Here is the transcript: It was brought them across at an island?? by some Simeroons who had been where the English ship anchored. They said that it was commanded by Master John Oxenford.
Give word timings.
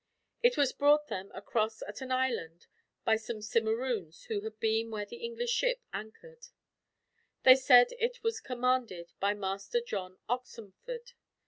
It 0.41 0.57
was 0.57 0.73
brought 0.73 1.09
them 1.09 1.31
across 1.35 1.83
at 1.83 2.01
an 2.01 2.11
island?? 2.11 2.65
by 3.05 3.17
some 3.17 3.39
Simeroons 3.39 4.23
who 4.29 4.41
had 4.41 4.59
been 4.59 4.89
where 4.89 5.05
the 5.05 5.17
English 5.17 5.51
ship 5.51 5.79
anchored. 5.93 6.47
They 7.43 7.53
said 7.55 7.89
that 7.89 8.03
it 8.03 8.23
was 8.23 8.39
commanded 8.41 9.11
by 9.19 9.35
Master 9.35 9.79
John 9.79 10.17
Oxenford. 10.27 11.11